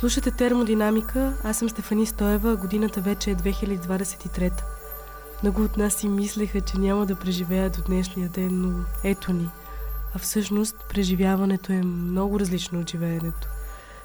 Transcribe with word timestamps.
Слушате 0.00 0.30
термодинамика, 0.30 1.32
аз 1.44 1.58
съм 1.58 1.68
Стефани 1.68 2.06
Стоева, 2.06 2.56
годината 2.56 3.00
вече 3.00 3.30
е 3.30 3.36
2023. 3.36 4.62
Много 5.42 5.62
от 5.62 5.76
нас 5.76 5.94
си 5.94 6.08
мислеха, 6.08 6.60
че 6.60 6.78
няма 6.78 7.06
да 7.06 7.16
преживеят 7.16 7.76
до 7.76 7.82
днешния 7.82 8.28
ден, 8.28 8.60
но 8.60 8.84
ето 9.04 9.32
ни. 9.32 9.50
А 10.14 10.18
всъщност 10.18 10.76
преживяването 10.88 11.72
е 11.72 11.82
много 11.82 12.40
различно 12.40 12.80
от 12.80 12.90
живеенето. 12.90 13.48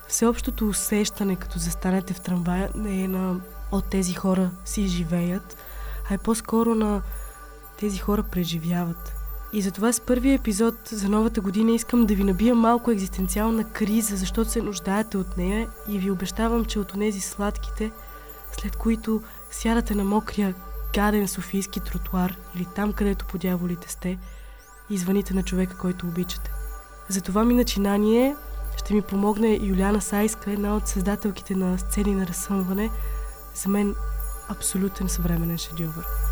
Всеобщото 0.08 0.68
усещане, 0.68 1.36
като 1.36 1.60
застанете 1.60 2.14
в 2.14 2.22
трамвая, 2.22 2.70
не 2.76 3.04
е 3.04 3.08
на 3.08 3.40
от 3.72 3.86
тези 3.86 4.14
хора 4.14 4.52
си 4.66 4.88
живеят, 4.88 5.58
а 6.10 6.14
е 6.14 6.18
по-скоро 6.18 6.76
на 6.76 7.02
тези 7.80 7.98
хора 7.98 8.24
преживяват. 8.24 9.21
И 9.54 9.62
затова 9.62 9.94
с 9.94 10.00
първия 10.00 10.36
епизод 10.36 10.76
за 10.86 11.10
новата 11.10 11.42
година 11.42 11.72
искам 11.72 12.06
да 12.06 12.16
ви 12.16 12.24
набия 12.24 12.56
малко 12.56 12.92
екзистенциална 12.92 13.64
криза, 13.64 14.16
защото 14.16 14.50
се 14.50 14.62
нуждаете 14.62 15.18
от 15.18 15.38
нея 15.38 15.68
и 15.88 16.00
ви 16.00 16.12
обещавам, 16.12 16.66
че 16.66 16.80
от 16.80 16.94
тези 16.94 17.20
сладките, 17.20 17.92
след 18.52 18.76
които 18.76 19.22
сядате 19.52 19.96
на 19.96 20.04
мокрия 20.04 20.54
гаден 20.96 21.28
софийски 21.28 21.80
тротуар 21.80 22.38
или 22.56 22.68
там, 22.76 22.94
където 22.94 23.26
по 23.26 23.38
дяволите 23.38 23.92
сте 23.92 24.18
и 24.90 24.98
звъните 24.98 25.34
на 25.34 25.44
човека, 25.44 25.78
който 25.78 26.08
обичате. 26.08 26.52
За 27.10 27.22
това 27.22 27.46
ми 27.46 27.54
начинание 27.54 28.36
ще 28.78 28.94
ми 28.94 29.02
помогне 29.02 29.60
Юляна 29.62 30.02
Сайска, 30.02 30.52
една 30.52 30.76
от 30.76 30.88
създателките 30.88 31.56
на 31.56 31.78
сцени 31.80 32.16
на 32.16 32.28
разсъмване. 32.28 32.90
За 33.56 33.70
мен 33.70 33.96
абсолютен 34.50 35.10
съвременен 35.10 35.58
шедьовър. 35.58 36.31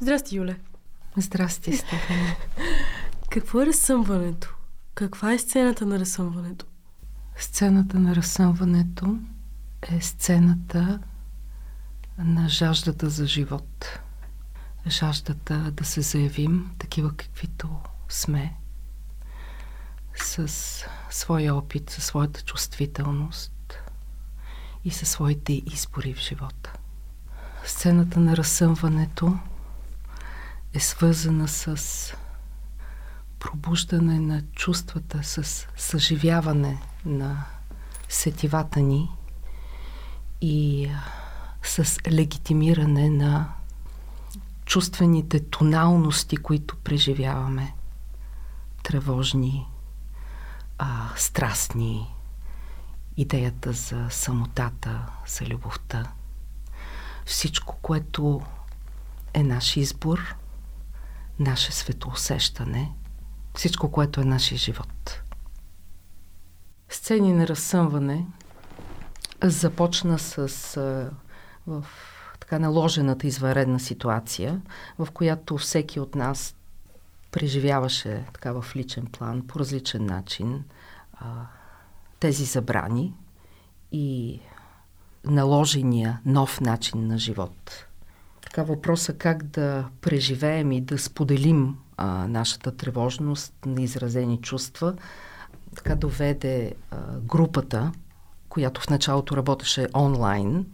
Здрасти, 0.00 0.36
Юле. 0.36 0.56
Здрасти, 1.16 1.76
Стефани. 1.76 2.36
Какво 3.30 3.60
е 3.62 3.66
разсъмването? 3.66 4.54
Каква 4.94 5.32
е 5.32 5.38
сцената 5.38 5.86
на 5.86 5.98
разсъмването? 5.98 6.66
Сцената 7.36 7.98
на 7.98 8.16
разсъмването 8.16 9.18
е 9.82 10.00
сцената 10.00 11.00
на 12.18 12.48
жаждата 12.48 13.10
за 13.10 13.26
живот. 13.26 13.98
Жаждата 14.88 15.70
да 15.70 15.84
се 15.84 16.00
заявим 16.00 16.70
такива 16.78 17.16
каквито 17.16 17.68
сме, 18.08 18.56
с 20.14 20.48
своя 21.10 21.54
опит, 21.54 21.90
със 21.90 22.04
своята 22.04 22.42
чувствителност 22.42 23.74
и 24.84 24.90
със 24.90 25.08
своите 25.08 25.52
избори 25.52 26.14
в 26.14 26.18
живота. 26.18 26.72
Сцената 27.64 28.20
на 28.20 28.36
разсъмването 28.36 29.38
е 30.74 30.80
свързана 30.80 31.48
с 31.48 31.76
пробуждане 33.38 34.20
на 34.20 34.42
чувствата, 34.42 35.22
с 35.22 35.66
съживяване 35.76 36.82
на 37.04 37.44
сетивата 38.08 38.80
ни 38.80 39.10
и 40.40 40.88
с 41.62 41.98
легитимиране 42.10 43.10
на 43.10 43.52
чувствените 44.64 45.40
тоналности, 45.40 46.36
които 46.36 46.76
преживяваме. 46.76 47.74
Тревожни, 48.82 49.66
а, 50.78 51.08
страстни, 51.16 52.14
идеята 53.16 53.72
за 53.72 54.06
самотата, 54.10 55.06
за 55.26 55.46
любовта. 55.46 56.12
Всичко, 57.26 57.76
което 57.82 58.42
е 59.34 59.42
наш 59.42 59.76
избор, 59.76 60.34
наше 61.40 61.72
светоусещане, 61.72 62.92
всичко, 63.54 63.90
което 63.90 64.20
е 64.20 64.24
нашия 64.24 64.58
живот. 64.58 65.22
Сцени 66.88 67.32
на 67.32 67.48
разсъмване 67.48 68.26
започна 69.42 70.18
с 70.18 70.46
в 71.66 71.86
така 72.40 72.58
наложената 72.58 73.26
изваредна 73.26 73.80
ситуация, 73.80 74.60
в 74.98 75.08
която 75.14 75.58
всеки 75.58 76.00
от 76.00 76.14
нас 76.14 76.56
преживяваше 77.30 78.24
така 78.32 78.52
в 78.52 78.76
личен 78.76 79.06
план, 79.06 79.46
по 79.46 79.58
различен 79.58 80.06
начин, 80.06 80.64
тези 82.20 82.44
забрани 82.44 83.14
и 83.92 84.40
наложения 85.24 86.20
нов 86.26 86.60
начин 86.60 87.06
на 87.06 87.18
живот. 87.18 87.86
Така 88.50 88.62
въпроса 88.62 89.12
как 89.12 89.42
да 89.42 89.88
преживеем 90.00 90.72
и 90.72 90.80
да 90.80 90.98
споделим 90.98 91.76
а, 91.96 92.28
нашата 92.28 92.76
тревожност 92.76 93.54
на 93.66 93.82
изразени 93.82 94.40
чувства, 94.40 94.94
така 95.76 95.94
доведе 95.94 96.74
а, 96.90 96.96
групата, 97.18 97.92
която 98.48 98.80
в 98.80 98.90
началото 98.90 99.36
работеше 99.36 99.88
онлайн, 99.94 100.66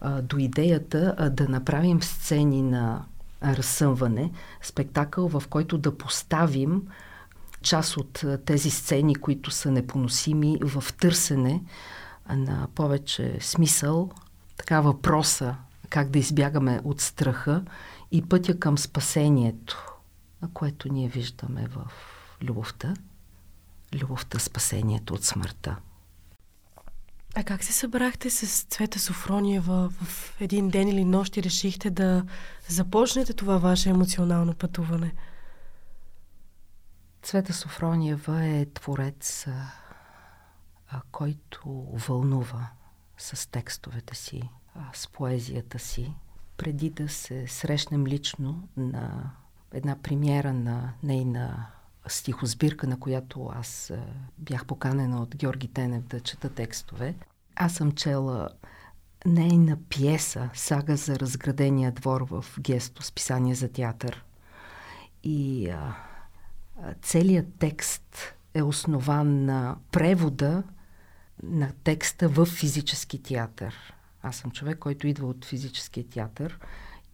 а, 0.00 0.22
до 0.22 0.38
идеята 0.38 1.14
а, 1.18 1.30
да 1.30 1.48
направим 1.48 2.02
сцени 2.02 2.62
на 2.62 3.04
разсъмване, 3.44 4.30
спектакъл, 4.62 5.28
в 5.28 5.42
който 5.50 5.78
да 5.78 5.98
поставим 5.98 6.82
част 7.62 7.96
от 7.96 8.24
тези 8.44 8.70
сцени, 8.70 9.14
които 9.14 9.50
са 9.50 9.70
непоносими, 9.70 10.58
в 10.62 10.92
търсене 10.92 11.62
на 12.30 12.68
повече 12.74 13.36
смисъл, 13.40 14.10
така 14.56 14.80
въпроса 14.80 15.56
как 15.92 16.10
да 16.10 16.18
избягаме 16.18 16.80
от 16.84 17.00
страха 17.00 17.64
и 18.12 18.22
пътя 18.22 18.58
към 18.58 18.78
спасението, 18.78 19.92
на 20.42 20.50
което 20.52 20.92
ние 20.92 21.08
виждаме 21.08 21.66
в 21.68 21.86
любовта. 22.42 22.94
Любовта, 23.94 24.38
спасението 24.38 25.14
от 25.14 25.24
смъртта. 25.24 25.76
А 27.34 27.44
как 27.44 27.64
се 27.64 27.72
събрахте 27.72 28.30
с 28.30 28.64
Цвета 28.64 28.98
Софрониева 28.98 29.90
в 29.90 30.36
един 30.40 30.68
ден 30.68 30.88
или 30.88 31.04
нощ 31.04 31.36
и 31.36 31.42
решихте 31.42 31.90
да 31.90 32.24
започнете 32.68 33.32
това 33.32 33.58
ваше 33.58 33.90
емоционално 33.90 34.54
пътуване? 34.54 35.14
Цвета 37.22 37.52
Софрониева 37.52 38.44
е 38.44 38.66
творец, 38.66 39.46
а, 40.88 41.02
който 41.10 41.86
вълнува 41.92 42.70
с 43.18 43.50
текстовете 43.50 44.14
си, 44.14 44.50
с 44.92 45.08
поезията 45.08 45.78
си. 45.78 46.14
Преди 46.56 46.90
да 46.90 47.08
се 47.08 47.46
срещнем 47.46 48.06
лично 48.06 48.68
на 48.76 49.30
една 49.72 49.96
премиера 50.02 50.52
на 50.52 50.92
нейна 51.02 51.66
стихосбирка, 52.08 52.86
на 52.86 53.00
която 53.00 53.50
аз 53.54 53.92
бях 54.38 54.66
поканена 54.66 55.22
от 55.22 55.36
Георги 55.36 55.68
Тенев 55.68 56.02
да 56.02 56.20
чета 56.20 56.54
текстове. 56.54 57.14
Аз 57.56 57.74
съм 57.74 57.92
чела 57.92 58.48
нейна 59.26 59.78
пиеса 59.88 60.50
«Сага 60.54 60.96
за 60.96 61.18
разградения 61.18 61.92
двор» 61.92 62.20
в 62.20 62.44
Гесто, 62.60 63.02
списание 63.02 63.54
за 63.54 63.68
театър. 63.68 64.24
И 65.24 65.68
а, 65.70 65.94
целият 67.02 67.54
текст 67.58 68.34
е 68.54 68.62
основан 68.62 69.44
на 69.44 69.76
превода 69.92 70.62
на 71.42 71.72
текста 71.84 72.28
в 72.28 72.46
физически 72.46 73.22
театър. 73.22 73.91
Аз 74.22 74.36
съм 74.36 74.50
човек, 74.50 74.78
който 74.78 75.06
идва 75.06 75.26
от 75.26 75.44
физическия 75.44 76.04
театър 76.04 76.58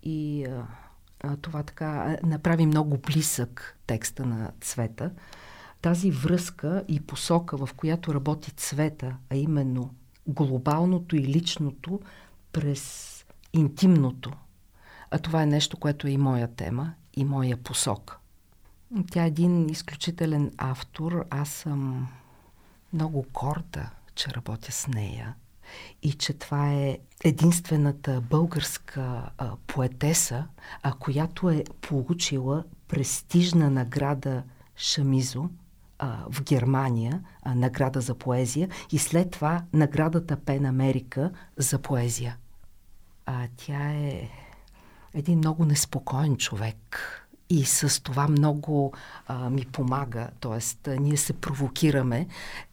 и 0.02 0.44
а, 0.44 1.36
това 1.36 1.62
така 1.62 2.16
направи 2.22 2.66
много 2.66 2.98
близък 2.98 3.78
текста 3.86 4.26
на 4.26 4.50
цвета. 4.60 5.10
Тази 5.82 6.10
връзка 6.10 6.84
и 6.88 7.00
посока, 7.00 7.56
в 7.56 7.68
която 7.76 8.14
работи 8.14 8.50
цвета, 8.50 9.16
а 9.30 9.36
именно 9.36 9.94
глобалното 10.26 11.16
и 11.16 11.22
личното 11.22 12.00
през 12.52 13.14
интимното. 13.52 14.32
А 15.10 15.18
това 15.18 15.42
е 15.42 15.46
нещо, 15.46 15.76
което 15.76 16.06
е 16.06 16.10
и 16.10 16.18
моя 16.18 16.54
тема, 16.54 16.94
и 17.16 17.24
моя 17.24 17.56
посока. 17.56 18.18
Тя 19.10 19.24
е 19.24 19.28
един 19.28 19.68
изключителен 19.68 20.52
автор. 20.58 21.26
Аз 21.30 21.48
съм 21.48 22.08
много 22.92 23.26
горда, 23.32 23.90
че 24.14 24.30
работя 24.30 24.72
с 24.72 24.86
нея 24.86 25.34
и 26.02 26.12
че 26.12 26.32
това 26.32 26.72
е 26.72 26.98
единствената 27.24 28.20
българска 28.20 29.30
а, 29.38 29.56
поетеса, 29.66 30.46
а, 30.82 30.92
която 30.92 31.50
е 31.50 31.64
получила 31.80 32.64
престижна 32.88 33.70
награда 33.70 34.42
Шамизо 34.76 35.48
а, 35.98 36.24
в 36.30 36.42
Германия, 36.42 37.22
а, 37.42 37.54
награда 37.54 38.00
за 38.00 38.14
поезия 38.14 38.68
и 38.92 38.98
след 38.98 39.30
това 39.30 39.64
наградата 39.72 40.36
Пен 40.36 40.66
Америка 40.66 41.30
за 41.56 41.78
поезия. 41.78 42.36
А, 43.26 43.48
тя 43.56 43.90
е 43.90 44.28
един 45.14 45.38
много 45.38 45.64
неспокоен 45.64 46.36
човек 46.36 46.98
и 47.50 47.64
с 47.64 48.02
това 48.02 48.28
много 48.28 48.92
а, 49.26 49.50
ми 49.50 49.64
помага. 49.72 50.28
А, 50.44 50.60
ние 50.86 51.16
се 51.16 51.32
провокираме. 51.32 52.26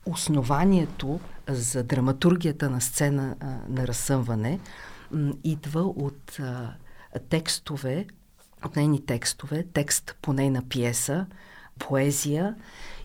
Основанието 0.06 1.20
за 1.48 1.84
драматургията 1.84 2.70
на 2.70 2.82
сцена 2.82 3.36
а, 3.40 3.46
на 3.70 3.88
разсъмване 3.88 4.60
м, 5.12 5.34
идва 5.44 5.82
от 5.82 6.40
а, 6.40 6.74
текстове, 7.30 8.06
от 8.66 8.76
нейни 8.76 9.06
текстове, 9.06 9.66
текст 9.74 10.16
по 10.22 10.34
нейна 10.34 10.62
пиеса, 10.70 11.26
поезия 11.80 12.56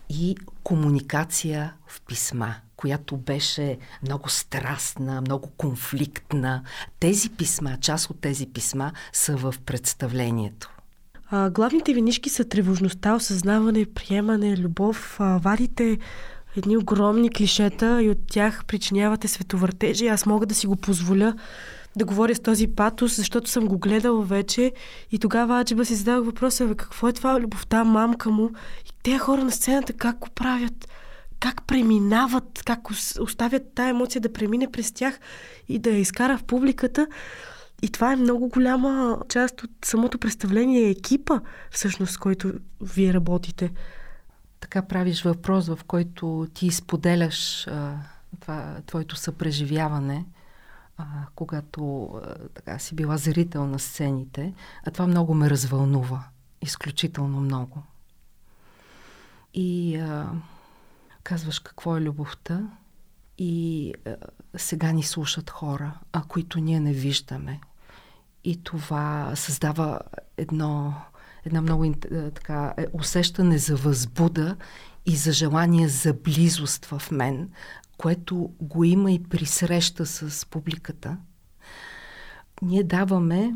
и 0.09 0.37
комуникация 0.63 1.75
в 1.87 2.03
писма, 2.03 2.55
която 2.77 3.17
беше 3.17 3.79
много 4.03 4.29
страстна, 4.29 5.21
много 5.21 5.51
конфликтна. 5.51 6.63
Тези 7.01 7.31
писма, 7.31 7.79
част 7.81 8.11
от 8.11 8.21
тези 8.21 8.47
писма 8.47 8.93
са 9.13 9.37
в 9.37 9.55
представлението. 9.67 10.80
А, 11.33 11.51
главните 11.51 11.95
винишки 11.95 12.31
са 12.31 12.45
тревожността, 12.45 13.15
осъзнаване, 13.15 13.87
приемане, 13.87 14.57
любов. 14.57 15.17
А, 15.21 15.39
вадите 15.39 15.99
едни 16.57 16.77
огромни 16.77 17.31
клишета 17.31 18.03
и 18.03 18.11
от 18.11 18.19
тях 18.27 18.65
причинявате 18.65 19.29
световъртежи. 19.29 20.07
Аз 20.07 20.27
мога 20.27 20.47
да 20.47 20.55
си 20.55 20.67
го 20.67 20.77
позволя 20.77 21.35
да 21.97 22.05
говоря 22.05 22.35
с 22.35 22.41
този 22.41 22.67
патос, 22.67 23.17
защото 23.17 23.51
съм 23.51 23.67
го 23.67 23.79
гледала 23.79 24.25
вече 24.25 24.73
и 25.13 25.19
тогава 25.19 25.61
Аджиба 25.61 25.85
си 25.85 25.95
задавах 25.95 26.25
въпроса, 26.27 26.75
какво 26.77 27.09
е 27.09 27.13
това 27.13 27.41
любовта, 27.41 27.85
мамка 27.85 28.31
му 28.31 28.51
и 28.87 28.91
тези 29.03 29.19
хора 29.19 29.45
на 29.45 29.53
сцената 29.53 29.93
как 29.93 30.19
го 30.19 30.29
правят, 30.35 30.89
как 31.41 31.67
преминават, 31.67 32.63
как 32.65 32.91
оставят 33.21 33.63
тая 33.75 33.91
емоция 33.91 34.21
да 34.21 34.33
премине 34.33 34.71
през 34.73 34.93
тях 34.93 35.19
и 35.69 35.79
да 35.79 35.91
я 35.91 35.99
изкара 35.99 36.39
в 36.39 36.45
публиката. 36.45 37.07
И 37.83 37.91
това 37.91 38.13
е 38.13 38.17
много 38.17 38.49
голяма 38.49 39.19
част 39.29 39.63
от 39.63 39.71
самото 39.85 40.19
представление, 40.19 40.91
екипа, 40.91 41.41
всъщност, 41.71 42.13
с 42.13 42.17
който 42.17 42.53
вие 42.81 43.15
работите. 43.15 43.73
Така 44.61 44.83
правиш 44.83 45.23
въпрос, 45.23 45.67
в 45.67 45.79
който 45.87 46.47
ти 46.55 46.71
споделяш 46.71 47.67
а, 47.67 47.97
това, 48.41 48.77
твоето 48.87 49.17
съпреживяване– 49.17 50.25
а, 51.01 51.27
когато 51.35 52.05
а, 52.05 52.35
така 52.55 52.79
си 52.79 52.95
била 52.95 53.17
зрител 53.17 53.67
на 53.67 53.79
сцените, 53.79 54.55
а 54.87 54.91
това 54.91 55.07
много 55.07 55.35
ме 55.35 55.51
развълнува. 55.51 56.25
Изключително 56.63 57.41
много. 57.41 57.83
И 59.55 59.97
а, 59.97 60.33
казваш 61.23 61.59
какво 61.59 61.97
е 61.97 62.01
любовта 62.01 62.69
и 63.39 63.95
а, 64.07 64.17
сега 64.57 64.93
ни 64.93 65.03
слушат 65.03 65.51
хора, 65.51 65.99
а 66.13 66.23
които 66.23 66.61
ние 66.61 66.81
не 66.81 66.93
виждаме. 66.93 67.61
И 68.45 68.63
това 68.63 69.33
създава 69.35 70.01
едно, 70.37 70.95
една 71.45 71.63
много 71.63 71.95
така, 72.35 72.75
е, 72.77 72.87
усещане 72.93 73.59
за 73.59 73.77
възбуда 73.77 74.57
и 75.07 75.17
за 75.17 75.33
желание 75.33 75.89
за 75.89 76.15
близост 76.15 76.85
в 76.85 77.03
мен, 77.11 77.51
което 77.99 78.51
го 78.61 78.85
има 78.85 79.13
и 79.13 79.23
при 79.23 79.47
среща 79.47 80.07
с 80.07 80.47
публиката, 80.47 81.17
ние 82.63 82.85
даваме 82.85 83.55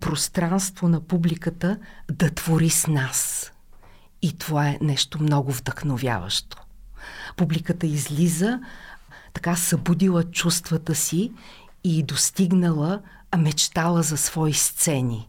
пространство 0.00 0.88
на 0.88 1.00
публиката 1.00 1.78
да 2.12 2.30
твори 2.30 2.70
с 2.70 2.86
нас. 2.86 3.52
И 4.22 4.38
това 4.38 4.68
е 4.68 4.78
нещо 4.80 5.22
много 5.22 5.52
вдъхновяващо. 5.52 6.62
Публиката 7.36 7.86
излиза, 7.86 8.60
така 9.32 9.56
събудила 9.56 10.24
чувствата 10.24 10.94
си 10.94 11.32
и 11.84 12.02
достигнала, 12.02 13.02
мечтала 13.36 14.02
за 14.02 14.16
свои 14.16 14.54
сцени. 14.54 15.28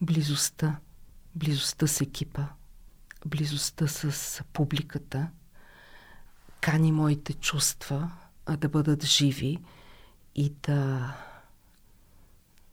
Близостта, 0.00 0.76
близостта 1.34 1.86
с 1.86 2.00
екипа, 2.00 2.42
близостта 3.26 3.86
с 3.86 4.42
публиката– 4.52 5.28
кани 6.66 6.92
моите 6.92 7.32
чувства 7.32 8.10
да 8.58 8.68
бъдат 8.68 9.04
живи 9.04 9.58
и 10.34 10.52
да 10.62 11.12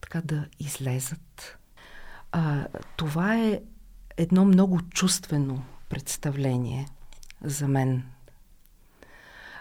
така 0.01 0.21
да 0.21 0.45
излезат. 0.59 1.57
А, 2.31 2.67
това 2.97 3.35
е 3.37 3.61
едно 4.17 4.45
много 4.45 4.81
чувствено 4.81 5.63
представление 5.89 6.87
за 7.41 7.67
мен. 7.67 8.03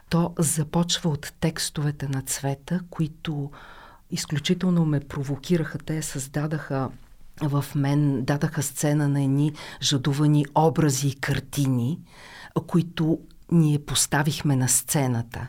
То 0.08 0.34
започва 0.38 1.11
от 1.11 1.32
текстовете 1.40 2.08
на 2.08 2.23
цвета, 2.23 2.81
които 2.90 3.50
изключително 4.12 4.85
ме 4.85 5.00
провокираха. 5.00 5.79
Те 5.79 6.03
създадаха 6.03 6.91
в 7.43 7.64
мен, 7.75 8.25
дадаха 8.25 8.62
сцена 8.62 9.09
на 9.09 9.23
едни 9.23 9.53
жадувани 9.82 10.47
образи 10.55 11.09
и 11.09 11.14
картини, 11.14 12.00
които 12.67 13.19
ние 13.53 13.85
поставихме 13.85 14.56
на 14.56 14.69
сцената. 14.69 15.49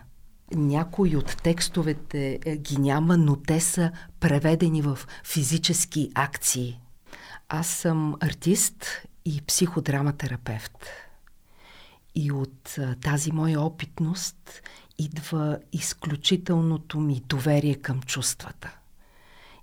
Някои 0.55 1.15
от 1.15 1.37
текстовете 1.43 2.39
е, 2.45 2.57
ги 2.57 2.77
няма, 2.77 3.17
но 3.17 3.35
те 3.35 3.59
са 3.59 3.91
преведени 4.19 4.81
в 4.81 4.99
физически 5.23 6.11
акции. 6.15 6.79
Аз 7.49 7.67
съм 7.67 8.15
артист 8.19 8.85
и 9.25 9.41
психодраматерапевт. 9.47 10.87
И 12.15 12.31
от 12.31 12.77
тази 13.01 13.31
моя 13.31 13.61
опитност 13.61 14.61
идва 14.97 15.59
изключителното 15.71 16.99
ми 16.99 17.21
доверие 17.25 17.75
към 17.75 18.01
чувствата. 18.01 18.77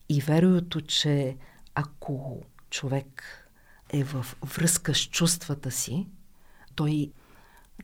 И 0.09 0.21
вероятно, 0.21 0.81
че 0.81 1.37
ако 1.75 2.43
човек 2.71 3.23
е 3.93 4.05
в 4.05 4.27
връзка 4.43 4.95
с 4.95 4.99
чувствата 4.99 5.71
си, 5.71 6.07
той 6.75 7.13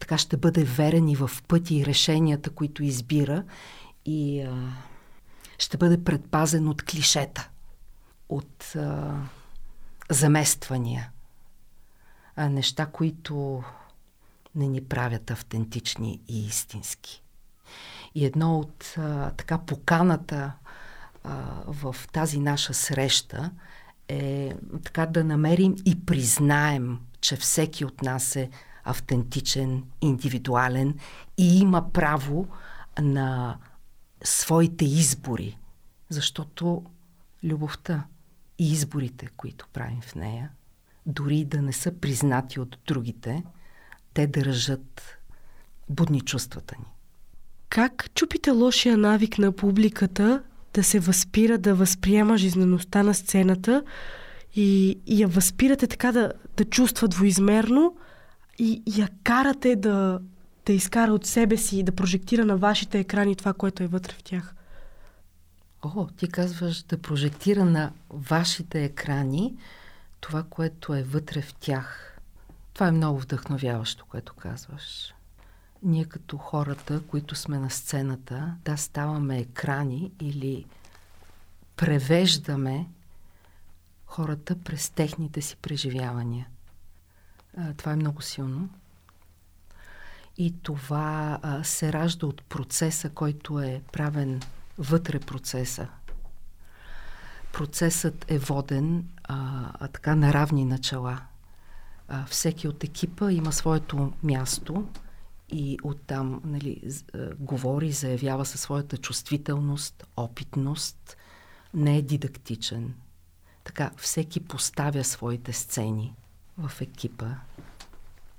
така 0.00 0.18
ще 0.18 0.36
бъде 0.36 0.64
верен 0.64 1.08
и 1.08 1.16
в 1.16 1.30
пъти 1.48 1.76
и 1.76 1.86
решенията, 1.86 2.50
които 2.50 2.82
избира 2.82 3.44
и 4.04 4.40
а, 4.40 4.72
ще 5.58 5.76
бъде 5.76 6.04
предпазен 6.04 6.68
от 6.68 6.82
клишета, 6.82 7.50
от 8.28 8.72
а, 8.76 9.20
замествания, 10.10 11.10
а 12.36 12.48
неща, 12.48 12.86
които 12.86 13.64
не 14.54 14.66
ни 14.66 14.84
правят 14.84 15.30
автентични 15.30 16.20
и 16.28 16.46
истински. 16.46 17.22
И 18.16 18.24
едно 18.24 18.58
от 18.58 18.94
а, 18.98 19.30
така 19.30 19.58
поканата 19.58 20.52
а, 21.24 21.32
в 21.66 21.96
тази 22.12 22.40
наша 22.40 22.74
среща 22.74 23.50
е 24.08 24.54
така 24.84 25.06
да 25.06 25.24
намерим 25.24 25.76
и 25.84 26.06
признаем, 26.06 26.98
че 27.20 27.36
всеки 27.36 27.84
от 27.84 28.02
нас 28.02 28.36
е 28.36 28.50
автентичен, 28.84 29.84
индивидуален 30.00 30.98
и 31.38 31.58
има 31.58 31.92
право 31.92 32.48
на 33.00 33.58
своите 34.24 34.84
избори, 34.84 35.58
защото 36.08 36.84
любовта 37.44 38.06
и 38.58 38.72
изборите, 38.72 39.28
които 39.36 39.68
правим 39.72 40.00
в 40.00 40.14
нея, 40.14 40.50
дори 41.06 41.44
да 41.44 41.62
не 41.62 41.72
са 41.72 42.00
признати 42.00 42.60
от 42.60 42.78
другите, 42.86 43.44
те 44.14 44.26
държат 44.26 45.18
будни 45.88 46.20
чувствата 46.20 46.74
ни. 46.78 46.95
Как 47.68 48.10
чупите 48.14 48.50
лошия 48.50 48.96
навик 48.98 49.38
на 49.38 49.52
публиката 49.52 50.42
да 50.74 50.84
се 50.84 51.00
възпира, 51.00 51.58
да 51.58 51.74
възприема 51.74 52.38
жизнеността 52.38 53.02
на 53.02 53.14
сцената 53.14 53.82
и, 54.54 54.98
и 55.06 55.22
я 55.22 55.28
възпирате 55.28 55.86
така 55.86 56.12
да, 56.12 56.32
да 56.56 56.64
чувства 56.64 57.08
двоизмерно, 57.08 57.96
и 58.58 58.82
я 58.86 59.08
карате 59.24 59.76
да, 59.76 60.20
да 60.66 60.72
изкара 60.72 61.12
от 61.12 61.26
себе 61.26 61.56
си 61.56 61.78
и 61.78 61.82
да 61.82 61.92
прожектира 61.92 62.44
на 62.44 62.56
вашите 62.56 62.98
екрани 62.98 63.36
това, 63.36 63.52
което 63.52 63.82
е 63.82 63.86
вътре 63.86 64.12
в 64.12 64.22
тях. 64.22 64.54
О, 65.82 66.06
ти 66.16 66.28
казваш 66.28 66.82
да 66.82 66.98
прожектира 66.98 67.64
на 67.64 67.92
вашите 68.10 68.84
екрани 68.84 69.56
това, 70.20 70.42
което 70.42 70.94
е 70.94 71.02
вътре 71.02 71.42
в 71.42 71.54
тях. 71.54 72.18
Това 72.74 72.88
е 72.88 72.92
много 72.92 73.18
вдъхновяващо, 73.18 74.04
което 74.08 74.34
казваш. 74.34 75.14
Ние 75.86 76.04
като 76.04 76.38
хората, 76.38 77.02
които 77.02 77.34
сме 77.34 77.58
на 77.58 77.70
сцената, 77.70 78.54
да 78.64 78.76
ставаме 78.76 79.38
екрани 79.38 80.12
или 80.20 80.64
превеждаме 81.76 82.86
хората 84.06 84.58
през 84.58 84.90
техните 84.90 85.42
си 85.42 85.56
преживявания. 85.56 86.46
Това 87.76 87.92
е 87.92 87.96
много 87.96 88.22
силно. 88.22 88.68
И 90.36 90.54
това 90.62 91.40
се 91.62 91.92
ражда 91.92 92.26
от 92.26 92.42
процеса, 92.42 93.10
който 93.10 93.60
е 93.60 93.82
правен 93.92 94.42
вътре 94.78 95.18
процеса. 95.18 95.88
Процесът 97.52 98.24
е 98.28 98.38
воден 98.38 99.08
а, 99.24 99.70
а 99.80 99.88
така 99.88 100.14
на 100.14 100.32
равни 100.32 100.64
начала. 100.64 101.20
А, 102.08 102.24
всеки 102.24 102.68
от 102.68 102.84
екипа 102.84 103.32
има 103.32 103.52
своето 103.52 104.12
място 104.22 104.86
и 105.48 105.78
оттам 105.82 106.40
нали, 106.44 106.82
говори, 107.38 107.92
заявява 107.92 108.44
със 108.44 108.60
своята 108.60 108.96
чувствителност, 108.96 110.06
опитност, 110.16 111.16
не 111.74 111.96
е 111.96 112.02
дидактичен. 112.02 112.94
Така, 113.64 113.90
всеки 113.96 114.40
поставя 114.40 115.04
своите 115.04 115.52
сцени– 115.52 116.14
в 116.58 116.80
екипа 116.80 117.26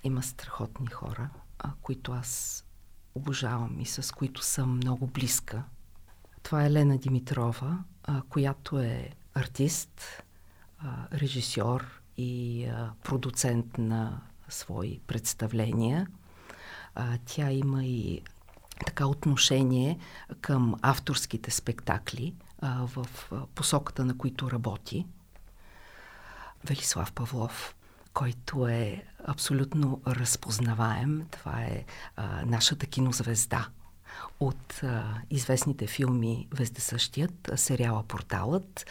има 0.03 0.23
страхотни 0.23 0.87
хора, 0.87 1.29
а, 1.59 1.71
които 1.81 2.11
аз 2.11 2.63
обожавам 3.15 3.79
и 3.79 3.85
с 3.85 4.15
които 4.15 4.43
съм 4.43 4.75
много 4.75 5.07
близка. 5.07 5.63
Това 6.43 6.65
е 6.65 6.71
Лена 6.71 6.97
Димитрова, 6.97 7.83
а, 8.03 8.21
която 8.29 8.79
е 8.79 9.09
артист, 9.33 10.23
а, 10.77 11.07
режисьор 11.13 12.01
и 12.17 12.65
а, 12.65 12.93
продуцент 13.03 13.77
на 13.77 14.21
свои 14.49 14.99
представления. 15.07 16.07
А, 16.99 17.17
тя 17.25 17.51
има 17.51 17.85
и 17.85 18.21
така 18.85 19.05
отношение 19.05 19.99
към 20.41 20.75
авторските 20.81 21.51
спектакли 21.51 22.33
а, 22.61 22.85
в 22.87 23.07
посоката, 23.55 24.05
на 24.05 24.17
които 24.17 24.51
работи. 24.51 25.05
Велислав 26.65 27.11
Павлов, 27.11 27.75
който 28.13 28.67
е 28.67 29.03
абсолютно 29.25 30.01
разпознаваем. 30.07 31.27
Това 31.31 31.61
е 31.61 31.85
а, 32.15 32.45
нашата 32.45 32.85
кинозвезда 32.85 33.69
от 34.39 34.83
а, 34.83 35.21
известните 35.29 35.87
филми 35.87 36.47
Вездесъщият, 36.53 37.51
сериала 37.55 38.03
Порталът. 38.03 38.85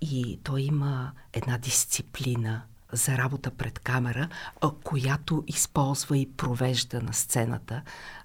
И 0.00 0.40
той 0.44 0.62
има 0.62 1.12
една 1.32 1.58
дисциплина 1.58 2.62
за 2.92 3.18
работа 3.18 3.50
пред 3.50 3.78
камера, 3.78 4.28
която 4.84 5.44
използва 5.46 6.18
и 6.18 6.32
провежда 6.32 7.00
на 7.00 7.12
сцената, 7.12 7.82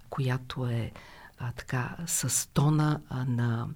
която 0.10 0.66
е 0.66 0.92
а, 1.40 1.52
така 1.52 1.98
с 2.06 2.50
тона 2.54 3.02
а, 3.10 3.26
на 3.26 3.68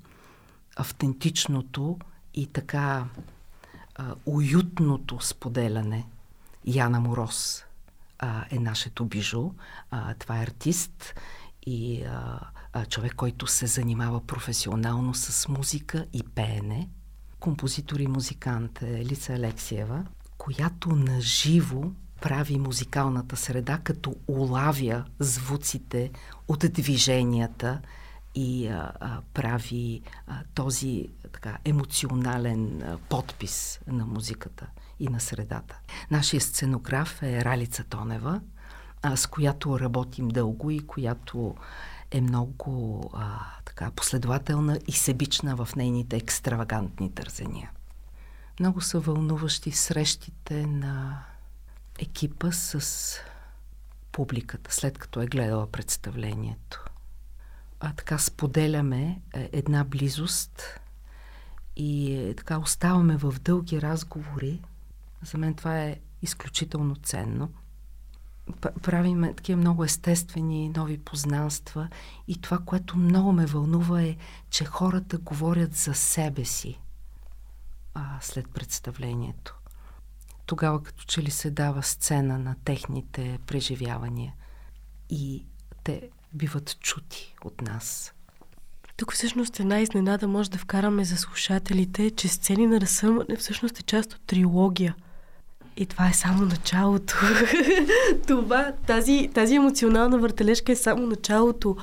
автентичното 0.76 2.00
и 2.34 2.48
така 2.48 3.06
а, 3.96 4.16
уютното 4.26 5.20
споделяне. 5.20 6.08
Яна 6.66 7.00
Мороз 7.00 7.64
а, 8.20 8.46
е 8.52 8.60
нашето 8.60 9.06
бижу. 9.06 9.50
А, 9.92 10.14
това 10.14 10.40
е 10.40 10.44
артист 10.44 11.16
и 11.66 12.04
а, 12.04 12.40
а, 12.74 12.86
човек, 12.86 13.16
който 13.16 13.48
се 13.48 13.68
занимава 13.68 14.28
професионално 14.28 15.14
с 15.14 15.48
музика 15.48 16.06
и 16.14 16.24
пеене. 16.24 16.90
Композитор 17.40 18.00
и 18.00 18.08
музикант 18.08 18.82
е 18.82 19.06
Лица 19.06 19.34
Алексиева, 19.34 20.06
която 20.42 20.90
наживо 20.90 21.92
прави 22.22 22.60
музикалната 22.60 23.36
среда, 23.36 23.80
като 23.84 24.16
улавя 24.28 25.06
звуците 25.20 26.12
от 26.48 26.60
движенията 26.60 27.82
и 28.36 28.68
а, 28.68 28.92
а, 29.00 29.22
прави 29.34 30.02
а, 30.28 30.40
този 30.56 31.10
така 31.32 31.58
емоционален 31.66 32.82
а, 32.82 32.98
подпис 33.10 33.80
на 33.88 34.06
музиката 34.06 34.68
и 35.00 35.08
на 35.08 35.20
средата. 35.20 35.80
Нашия 36.12 36.42
сценограф 36.42 37.24
е 37.24 37.46
Ралица 37.46 37.84
Тонева, 37.84 38.42
а, 39.02 39.16
с 39.16 39.28
която 39.28 39.80
работим 39.80 40.28
дълго 40.28 40.72
и 40.72 40.80
която 40.80 41.56
е 42.12 42.22
много 42.22 43.02
а, 43.14 43.40
така 43.66 43.92
последователна 43.92 44.80
и 44.88 44.92
себична 44.92 45.56
в 45.56 45.76
нейните 45.76 46.18
екстравагантни 46.18 47.12
тързения. 47.12 47.72
Много 48.62 48.82
са 48.82 49.00
вълнуващи 49.00 49.72
срещите 49.72 50.66
на 50.66 51.24
екипа 52.00 52.52
с 52.52 53.18
публиката, 54.12 54.74
след 54.74 54.98
като 54.98 55.22
е 55.22 55.26
гледала 55.26 55.68
представлението. 55.68 56.86
А 57.80 57.94
така 57.94 58.18
споделяме 58.18 59.22
е, 59.34 59.50
една 59.54 59.84
близост 59.84 60.80
и 61.76 62.14
е, 62.14 62.36
така 62.36 62.60
оставаме 62.60 63.18
в 63.18 63.36
дълги 63.44 63.82
разговори. 63.82 64.62
За 65.24 65.38
мен 65.38 65.54
това 65.54 65.80
е 65.80 66.00
изключително 66.22 66.96
ценно. 66.96 67.54
Правиме 68.82 69.34
такива 69.34 69.58
много 69.58 69.84
естествени 69.84 70.70
нови 70.70 70.98
познанства 70.98 71.90
и 72.28 72.42
това, 72.42 72.60
което 72.60 72.98
много 72.98 73.32
ме 73.32 73.46
вълнува 73.46 74.02
е, 74.02 74.18
че 74.50 74.66
хората 74.66 75.18
говорят 75.18 75.74
за 75.74 75.94
себе 75.94 76.46
си 76.46 76.80
а, 77.94 78.18
след 78.22 78.50
представлението 78.50 79.62
тогава 80.52 80.84
като 80.84 81.04
че 81.04 81.22
ли 81.22 81.32
се 81.32 81.52
дава 81.52 81.84
сцена 81.84 82.40
на 82.40 82.56
техните 82.66 83.40
преживявания 83.48 84.34
и 85.10 85.46
те 85.84 86.10
биват 86.34 86.80
чути 86.80 87.36
от 87.46 87.62
нас. 87.62 88.14
Тук 88.98 89.14
всъщност 89.14 89.60
една 89.60 89.80
изненада 89.80 90.28
може 90.28 90.52
да 90.52 90.58
вкараме 90.58 91.06
за 91.06 91.18
слушателите, 91.18 92.12
че 92.12 92.28
сцени 92.28 92.68
на 92.68 92.82
разсъмване 92.82 93.36
всъщност 93.38 93.80
е 93.80 93.84
част 93.84 94.14
от 94.14 94.22
трилогия. 94.28 94.96
И 95.78 95.86
това 95.86 96.10
е 96.10 96.14
само 96.14 96.46
началото. 96.46 97.16
това, 98.28 98.74
тази, 98.88 99.30
тази 99.34 99.56
емоционална 99.56 100.20
въртележка 100.20 100.72
е 100.72 100.76
само 100.76 101.08
началото 101.08 101.78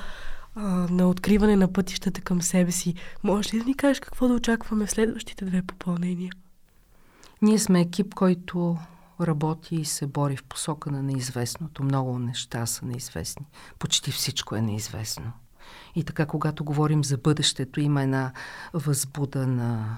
а, 0.59 0.87
на 0.91 1.09
откриване 1.09 1.55
на 1.55 1.73
пътищата 1.73 2.21
към 2.21 2.41
себе 2.41 2.71
си. 2.71 2.93
Може 3.23 3.53
ли 3.53 3.59
да 3.59 3.65
ни 3.65 3.73
кажеш 3.73 3.99
какво 3.99 4.27
да 4.27 4.33
очакваме 4.33 4.85
в 4.85 4.91
следващите 4.91 5.45
две 5.45 5.61
попълнения? 5.61 6.31
Ние 7.41 7.59
сме 7.59 7.81
екип, 7.81 8.13
който 8.13 8.77
работи 9.21 9.75
и 9.75 9.85
се 9.85 10.07
бори 10.07 10.37
в 10.37 10.43
посока 10.43 10.91
на 10.91 11.03
неизвестното. 11.03 11.83
Много 11.83 12.19
неща 12.19 12.65
са 12.65 12.85
неизвестни. 12.85 13.45
Почти 13.79 14.11
всичко 14.11 14.55
е 14.55 14.61
неизвестно. 14.61 15.31
И 15.95 16.03
така, 16.03 16.25
когато 16.25 16.63
говорим 16.63 17.03
за 17.03 17.17
бъдещето, 17.17 17.79
има 17.79 18.03
една 18.03 18.33
възбуда 18.73 19.47
на 19.47 19.97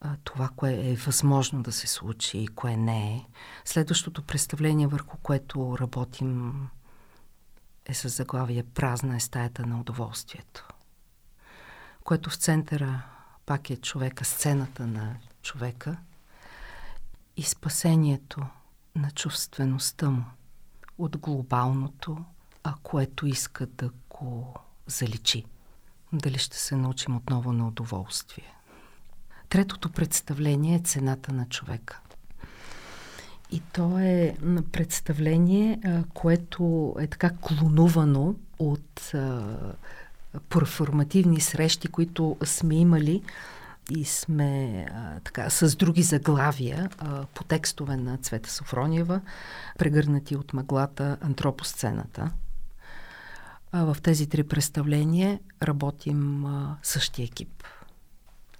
а, 0.00 0.16
това, 0.24 0.50
кое 0.56 0.72
е 0.72 0.94
възможно 0.94 1.62
да 1.62 1.72
се 1.72 1.86
случи 1.86 2.38
и 2.38 2.46
кое 2.46 2.76
не 2.76 3.14
е. 3.14 3.24
Следващото 3.64 4.22
представление, 4.22 4.86
върху 4.86 5.16
което 5.22 5.76
работим, 5.80 6.52
е 7.86 7.94
с 7.94 8.08
заглавие 8.08 8.62
Празна 8.62 9.16
е 9.16 9.20
стаята 9.20 9.66
на 9.66 9.80
удоволствието, 9.80 10.68
което 12.04 12.30
в 12.30 12.36
центъра 12.36 13.02
пак 13.46 13.70
е 13.70 13.76
човека, 13.76 14.24
сцената 14.24 14.86
на 14.86 15.16
човека– 15.42 15.96
и 17.36 17.42
спасението 17.42 18.46
на 18.96 19.10
чувствеността 19.10 20.10
му 20.10 20.24
от 20.98 21.18
глобалното, 21.18 22.24
а 22.62 22.74
което 22.82 23.26
иска 23.26 23.66
да 23.66 23.90
го 24.10 24.54
заличи. 24.86 25.44
Дали 26.12 26.38
ще 26.38 26.58
се 26.58 26.76
научим 26.76 27.16
отново 27.16 27.52
на 27.52 27.68
удоволствие. 27.68 28.54
Третото 29.48 29.92
представление 29.92 30.76
е 30.76 30.82
цената 30.82 31.32
на 31.32 31.48
човека. 31.48 32.00
И 33.54 33.60
то 33.72 33.98
е 33.98 34.36
представление, 34.72 35.80
което 36.14 36.94
е 37.00 37.06
така 37.06 37.30
клонувано 37.30 38.34
от 38.58 39.12
перформативни 40.48 41.40
срещи, 41.40 41.88
които 41.88 42.36
сме 42.44 42.74
имали 42.74 43.22
и 43.90 44.04
сме 44.04 44.86
а, 44.90 45.20
така, 45.20 45.50
с 45.50 45.76
други 45.76 46.02
заглавия 46.02 46.90
а, 46.98 47.26
по 47.26 47.44
текстове 47.44 47.96
на 47.96 48.18
Цвета 48.18 48.50
Софрониева, 48.50 49.20
прегърнати 49.78 50.36
от 50.36 50.52
мъглата 50.52 51.16
антропосцената. 51.20 52.30
А, 53.72 53.84
в 53.84 54.02
тези 54.02 54.28
три 54.28 54.44
представления 54.44 55.40
работим 55.62 56.46
а, 56.46 56.76
същия 56.82 57.24
екип, 57.24 57.64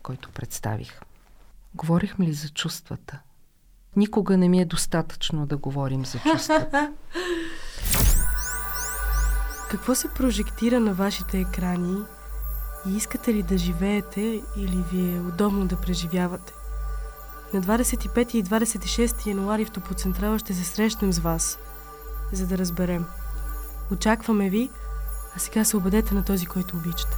който 0.02 0.30
представих. 0.30 1.00
Говорихме 1.74 2.26
ли 2.26 2.32
за 2.32 2.48
чувствата? 2.48 3.20
Никога 3.96 4.36
не 4.36 4.48
ми 4.48 4.60
е 4.60 4.64
достатъчно 4.64 5.46
да 5.46 5.56
говорим 5.56 6.06
за 6.06 6.18
чувствата. 6.18 6.92
Какво 9.70 9.94
се 9.94 10.08
прожектира 10.08 10.80
на 10.80 10.94
вашите 10.94 11.38
екрани 11.38 12.02
и 12.88 12.96
искате 12.96 13.34
ли 13.34 13.42
да 13.42 13.58
живеете 13.58 14.42
или 14.56 14.84
ви 14.92 15.16
е 15.16 15.20
удобно 15.20 15.66
да 15.66 15.76
преживявате? 15.76 16.52
На 17.54 17.62
25 17.62 18.34
и 18.34 18.44
26 18.44 19.26
януари 19.26 19.64
в 19.64 19.70
Топоцентрала 19.70 20.38
ще 20.38 20.54
се 20.54 20.64
срещнем 20.64 21.12
с 21.12 21.18
вас, 21.18 21.58
за 22.32 22.46
да 22.46 22.58
разберем. 22.58 23.06
Очакваме 23.92 24.50
ви, 24.50 24.70
а 25.36 25.38
сега 25.38 25.64
се 25.64 25.76
убедете 25.76 26.14
на 26.14 26.24
този, 26.24 26.46
който 26.46 26.76
обичате. 26.76 27.16